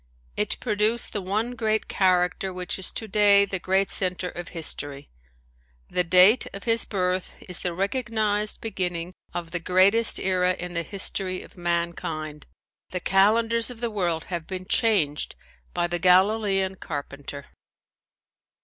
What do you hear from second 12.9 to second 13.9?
calendars of